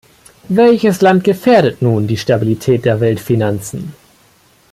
[0.49, 3.93] Welches Land gefährdet nun die Stabilität der Weltfinanzen?